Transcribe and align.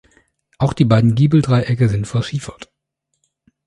Auch 0.57 0.73
die 0.73 0.83
beiden 0.85 1.13
Giebeldreiecke 1.13 1.87
sind 1.87 2.07
verschiefert. 2.07 2.71